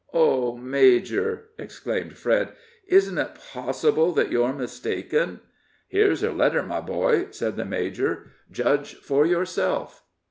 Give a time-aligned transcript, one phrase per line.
[0.15, 2.53] "Oh, major," exclaimed Fred,
[2.87, 5.41] "isn't it possible that you're mistaken?"
[5.89, 10.01] "Here's her letter, my boy," said the major; "judge for yourself."